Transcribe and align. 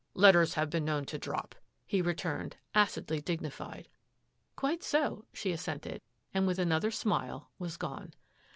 "Letters 0.25 0.55
have 0.55 0.71
been 0.71 0.83
known 0.83 1.05
to 1.05 1.19
drop,'' 1.19 1.53
he 1.85 2.01
re 2.01 2.15
turned, 2.15 2.57
acidly 2.73 3.21
dignified." 3.21 3.87
Quite 4.55 4.81
so," 4.81 5.25
she 5.31 5.51
assented, 5.51 6.01
and 6.33 6.47
with 6.47 6.57
another 6.57 6.89
smile, 6.89 7.51
was 7.59 7.77
gone. 7.77 8.15